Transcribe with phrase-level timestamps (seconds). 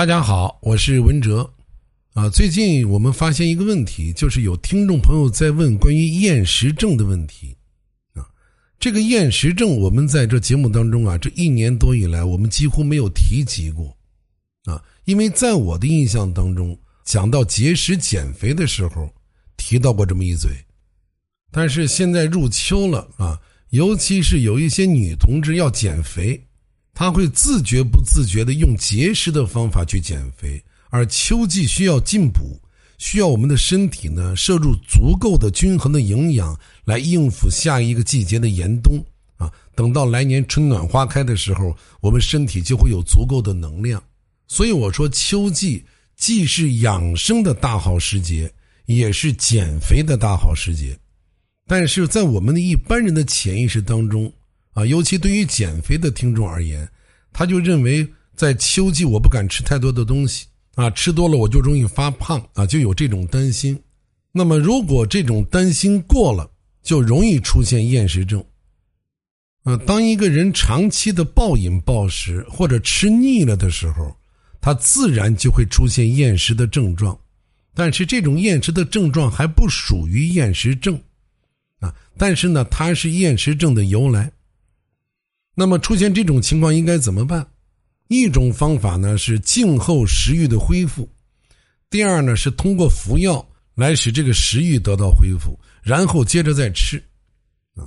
[0.00, 1.52] 大家好，我是文哲。
[2.14, 7.54] 啊，最近我们发现一个问题，就是有听众朋友在问关于厌食症的问题。
[8.14, 8.24] 啊，
[8.78, 13.94] 这个厌食症，我们在这节目当中啊，这一年多以来，我们几乎没有提及过。
[14.64, 16.74] 啊，因为在我的印象当中，
[17.04, 19.14] 讲到节食减肥的时候，
[19.58, 20.50] 提到过这么一嘴。
[21.52, 23.38] 但是现在入秋了啊，
[23.68, 26.42] 尤其是有一些女同志要减肥。
[26.92, 32.60] 他会自觉不自觉的用节食的方法去减肥，而秋季需要进补，
[32.98, 39.02] 需要我们的身体呢摄入足够的均衡的营养来应付下一个季节的严冬
[39.36, 39.50] 啊。
[39.74, 44.02] 等到来年春暖花开的时候，我们身体就会有足够的能量。
[44.46, 45.82] 所以我说，秋季
[46.16, 48.52] 既是养生的大好时节，
[48.84, 50.98] 也是减肥的大好时节。
[51.66, 54.30] 但是在我们的一般人的潜意识当中。
[54.86, 56.88] 尤其对于减肥的听众而言，
[57.32, 63.78] 他就认为在秋季我不敢吃太多的东西啊，吃多了我就容易发胖啊，就有这种担心。
[64.32, 66.48] 那么，如果这种担心过了，
[66.82, 68.44] 就容易出现厌食症。
[69.64, 74.16] 呃，当一个人长期的暴饮暴食或者吃腻了的时候，
[74.60, 77.18] 他自然就会出现厌食的症状。
[77.74, 81.00] 但是，这种厌食的症状还不属于厌食症
[81.80, 84.32] 啊，但是呢，它是厌食症的由来。
[85.60, 87.46] 那么出现这种情况应该怎么办？
[88.08, 91.06] 一种方法呢是静候食欲的恢复，
[91.90, 96.96] 第二呢是通过服药来使这个食欲得到恢复，然后接着再吃。
[97.74, 97.84] 啊，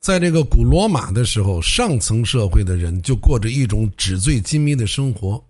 [0.00, 5.40] 在这个古罗马的时候，上层社会的人就过着一种纸醉金迷的生活，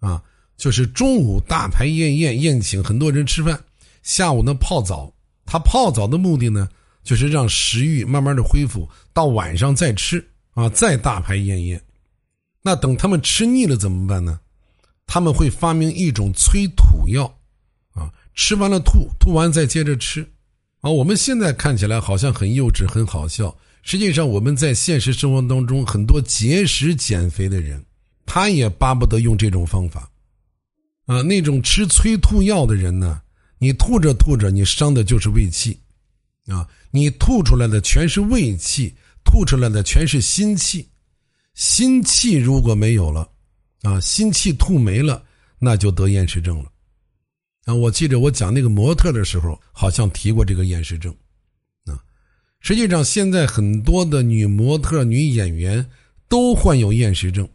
[0.00, 0.22] 啊，
[0.56, 3.62] 就是中午大排宴宴宴请很多人吃饭，
[4.02, 5.12] 下午呢泡澡。
[5.44, 6.66] 他泡澡的目的呢，
[7.04, 10.26] 就是让食欲慢慢的恢复，到晚上再吃。
[10.56, 11.82] 啊，再大排宴宴，
[12.62, 14.40] 那等他们吃腻了怎么办呢？
[15.06, 17.26] 他们会发明一种催吐药，
[17.92, 20.26] 啊，吃完了吐，吐完再接着吃，
[20.80, 27.84] 啊，我们现在看起来好像很幼稚、很好笑，实际上我们在现实生活当中，很多节食减肥的人，
[28.24, 30.10] 他也巴不得用这种方法，
[31.04, 33.20] 啊，那种吃催吐药的人呢，
[33.58, 35.78] 你吐着吐着，你伤的就是胃气，
[36.46, 38.94] 啊，你吐出来的全是胃气。
[39.26, 40.88] 吐出来的全是心气，
[41.52, 43.28] 心气如果没有了，
[43.82, 45.22] 啊，心气吐没了，
[45.58, 46.70] 那就得厌食症了。
[47.66, 51.12] 啊，我记得我讲那个模特的时候，好像提过这个厌食症。
[51.84, 51.98] 啊，
[52.60, 55.84] 实际上现在很多的女模特、女演员
[56.28, 57.46] 都患有厌食症。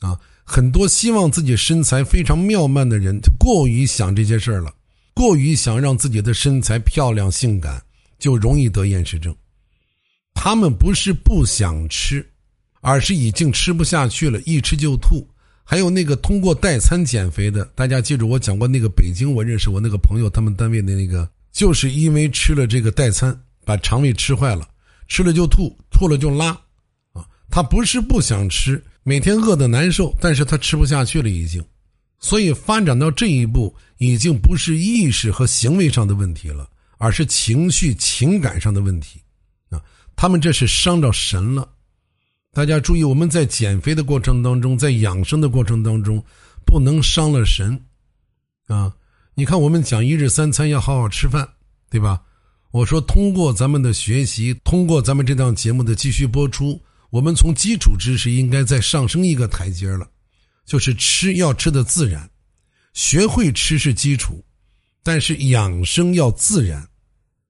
[0.00, 4.72] 啊，很多希望自己身材非常妙曼的人，过于想这些事儿了，
[5.14, 7.82] 过于想让自己的身材漂亮性感，
[8.18, 9.34] 就容易得厌食症。
[10.40, 12.24] 他们不是不想吃，
[12.80, 15.26] 而是已经吃不下去了，一吃就吐。
[15.64, 24.64] 还有那个通过代餐减肥的，大家记住我讲过那个北京我认识我那个朋友，他们单位的那个，就是因为吃了这个代餐，把肠胃吃坏了，
[25.08, 26.50] 吃了就吐，吐了就拉，
[27.14, 31.60] 啊，他不是不想吃，每天饿得难受，但是他吃不下去了已经，
[32.20, 39.20] 所以发展到这一步，已经不是意识和行为上的问题了，而是情绪情感上的问题。
[40.20, 41.70] 他们这是伤着神了，
[42.52, 46.20] 大家注意，我们在减肥的过程当中，在养生的过程当中，
[46.66, 47.80] 不能伤了神，
[48.66, 48.92] 啊！
[49.36, 51.48] 你看，我们讲一日三餐要好好吃饭，
[51.88, 52.20] 对吧？
[52.72, 60.10] 我说，通过咱们的学习，通过咱们这档节目的继续播出，我们从基础知识应该再上升一个台阶了，
[60.66, 62.28] 就是吃要吃的自然，
[62.92, 64.44] 学会吃是基础，
[65.04, 66.88] 但是养生要自然，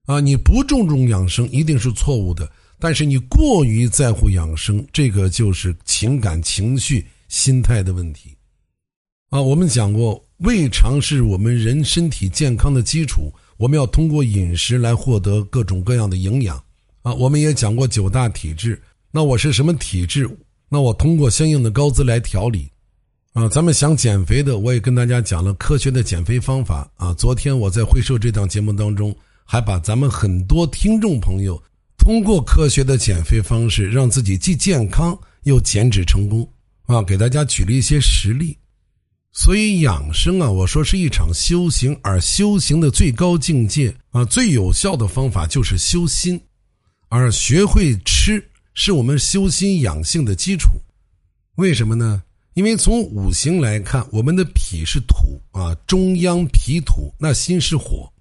[0.09, 0.19] 啊！
[0.19, 2.51] 你不注重养生，一定是错误的。
[2.79, 8.35] 但是你过于在乎养生，这个就是情感情绪心态的问题，
[9.29, 16.57] 啊，我们讲过，胃肠是我们人身体健康的基础，我们要通过饮食来获得各种各样的营养，
[17.03, 18.81] 啊，我们也讲过九大体质，
[19.11, 20.27] 那我是什么体质？
[20.69, 22.67] 那我通过相应的高资来调理，
[23.33, 29.15] 啊，咱们想减肥的，我也跟大家讲了科学的减肥方法，啊，昨天我在会社这档节目当中，
[29.51, 31.59] 还把咱们很多听众朋友。
[31.97, 36.47] 通过科学的减肥方式，让自己既健康又减脂成功
[36.85, 37.01] 啊！
[37.01, 38.55] 给大家举了一些实例。
[39.31, 46.39] 所以养生啊，我说是一场修行，而修行的最高境界啊，最有效的方法就是修心，
[47.07, 50.69] 而学会吃是我们修心养性的基础。
[51.55, 52.21] 为什么呢？
[52.53, 58.11] 因为从五行来看，我们的脾是土啊，中央脾土，那心是火，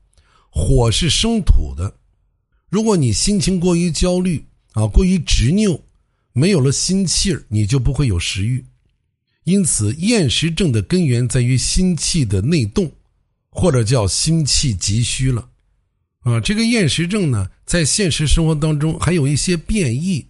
[0.58, 1.94] 火是生土的。
[2.69, 5.81] 如果你心情过于焦虑啊，过于执拗，
[6.32, 8.64] 没有了心气儿，你就不会有食欲。
[9.44, 12.90] 因此，厌食症的根源在于心气的内动，
[13.50, 15.49] 或者叫心气急虚了。
[16.20, 20.26] 啊，这个厌食症呢，在现实生活当中还有一些变异，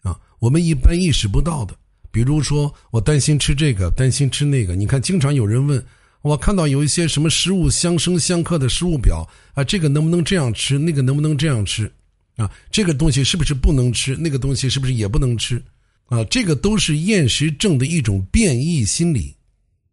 [0.00, 1.76] 啊，我们一般意识不到的。
[2.10, 4.74] 比如说，我担心吃这个，担心吃那个。
[4.74, 5.84] 你看，经常有人问
[6.26, 9.24] 我，看到有一些什么食物相生相克的食物表
[9.54, 11.88] 啊，这个能不能这样吃，那个能不能这样吃，
[12.34, 15.62] 啊，这个东西是不是不能吃，那个东西是不是也不能吃，
[16.06, 19.36] 啊，这个都是厌食症的一种变异心理。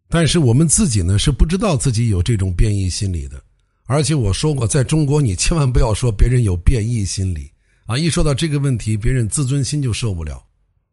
[0.09, 3.39] 但是我们自己呢，是不知道自己有这种变异心理的。
[3.85, 7.51] 而且我说过，在中国，你千万不要说别人有变异心理
[7.85, 7.95] 啊！
[7.95, 10.43] 一说到这个问题，别人自尊心就受不了。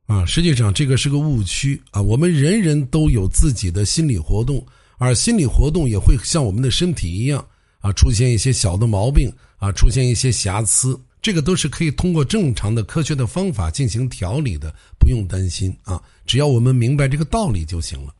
[0.06, 2.02] 啊，实际上这个是个误区啊！
[2.02, 4.66] 我们人人都有自己的心理活动，
[5.00, 7.42] 而心理活动也会像我们的身体一样
[7.80, 16.00] 啊，出现一些小的毛病啊，出现一些瑕疵，这个都是可以通过正常的科学的方法进行调理的，不用担心啊！
[16.26, 18.14] 只要我们明白这个道理就行了。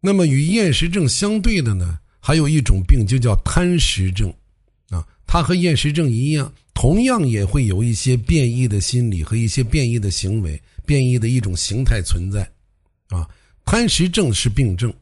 [0.00, 4.32] 那么与厌食症相对的呢，还有一种病就叫贪食症，
[4.88, 10.60] 啊，它和厌食症一样，同样也会有一些变异的心理和一些变异的行为。
[10.84, 12.42] 变异的一种形态存在，
[13.08, 13.28] 啊，
[13.64, 14.92] 贪食症是病症，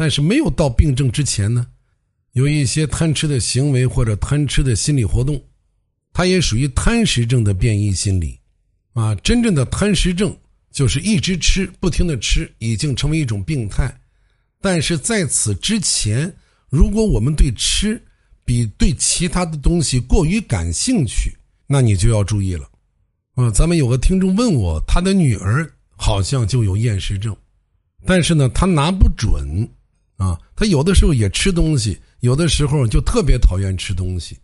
[0.00, 1.66] 但是没有到病症之前呢，
[2.32, 5.38] 有一些贪吃的行为或者贪吃的心理活动，
[6.10, 8.40] 它也属于贪食症的变异心理，
[8.94, 10.34] 啊，真正的贪食症
[10.72, 13.94] 就是一直吃，不停的吃，已经成为一种病态，
[14.62, 16.34] 但是在此之前，
[16.70, 18.02] 如果我们对吃
[18.42, 21.30] 比对其他的东西过于感兴趣，
[21.66, 22.66] 那你就要注意了。
[23.34, 27.36] 啊，咱们有个听众问我，他的女儿好像就有厌食症，
[28.06, 29.68] 但是呢，他拿不准。
[30.20, 34.38] 啊，他有的时候也吃东西，有的时候就特别讨厌吃东西。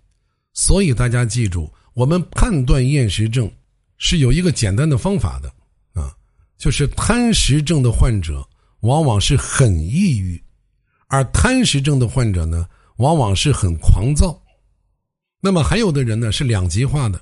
[0.54, 3.50] 所以大家记住，我们判断厌食症
[3.98, 5.52] 是有一个简单的方法的。
[5.92, 6.16] 啊，
[6.56, 8.42] 就是贪食症的患者
[8.80, 10.42] 往往是很抑郁，
[11.08, 14.42] 而贪食症的患者呢，往往是很狂躁。
[15.42, 17.20] 那么还有的人呢，是两极化的。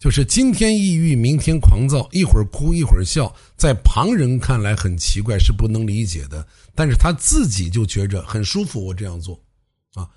[0.00, 6.44] 就是今天抑郁，明天狂躁，一会儿哭一会儿笑，在旁人看来很奇怪，是不能理解的。
[6.74, 9.38] 但是他自己就觉着很舒服，我这样做，
[9.92, 10.08] 啊，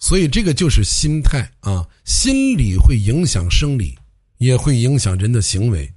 [0.00, 3.96] 所以这个就是心态啊，心理会影响生理，
[4.38, 5.88] 也会影响人的行为。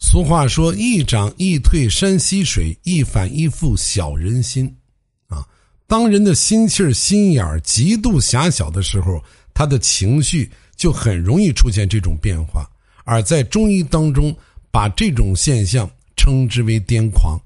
[0.00, 4.66] 俗话说：“一涨一退山溪水，一反一复小人心。”
[5.30, 5.46] 啊，
[5.86, 9.22] 当人的心气儿、心眼儿极度狭小的时候，
[9.54, 10.50] 他的情绪。
[10.76, 12.68] 就很容易出现这种变化，
[13.04, 14.34] 而在中医当中，
[14.70, 17.40] 把这种现象称之为癫狂，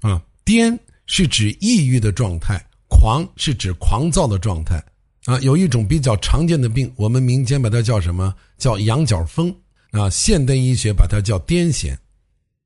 [0.00, 4.82] 啊，癫是指抑郁的状态，狂是指狂躁的状态，
[5.24, 8.34] 啊，有一种比较常见的病，我们民间把它叫什么？
[8.58, 9.54] 叫羊角风，
[9.90, 11.96] 啊，现代医学把它叫癫痫。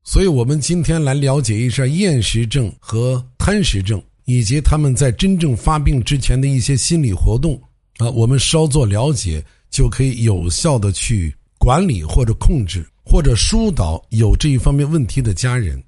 [0.05, 7.61] 所以，我们今天来了解一下厌食症和贪食症，以及他们在真正发病之前的一些心理活动，
[7.99, 9.45] 啊，我们稍作了解。
[9.77, 15.79] 就可以有效的去管理或者控制或者疏导有这一方面问题的家人，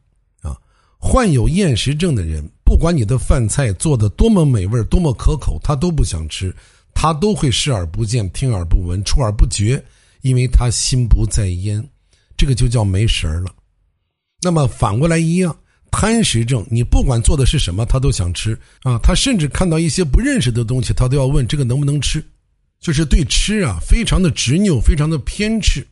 [0.43, 0.55] 啊，
[0.99, 6.55] 患有厌食症的人，不管你的饭菜做的多么美味多么可口，他都不想吃，
[6.93, 9.83] 他都会视而不见、听而不闻、出而不觉，
[10.21, 11.83] 因为他心不在焉，
[12.37, 13.51] 这个就叫没神了。
[14.43, 15.59] 那么反过来一样，
[15.91, 18.53] 贪食症，你不管做的是什么，他都想吃
[18.83, 22.23] 啊，他甚至看到一些不认识的东西，他都要问这个能不能吃。
[22.81, 25.87] 就是对吃啊，非常的执拗，非常的偏执，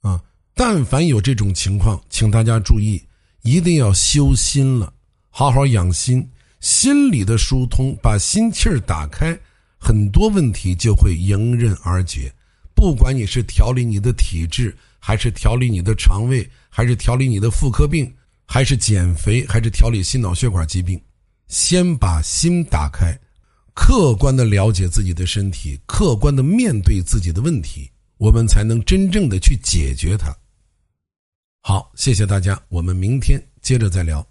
[0.00, 0.20] 啊！
[0.54, 3.02] 但凡有这种情况，请大家注意，
[3.42, 4.92] 一定要修心了，
[5.30, 6.28] 好好养心，
[6.60, 9.38] 心理的疏通，把心气儿打开，
[9.78, 12.32] 很多问题就会迎刃而解。
[12.74, 18.12] 不管你是调理你的体质，还是调理你的肠胃，还是调理你的妇科病，
[18.44, 21.00] 还是减肥，还是调理心脑血管疾病，
[21.46, 23.18] 先把心打开。
[23.74, 30.34] 客观的了解自己的身体，客观的面对自己的问题，我们才能真正的去解决它。
[31.62, 34.26] 好，谢谢大家，我们明天接着再聊。